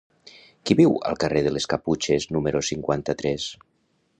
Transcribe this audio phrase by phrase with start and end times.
[0.69, 3.47] Qui viu al carrer de les Caputxes número cinquanta-tres?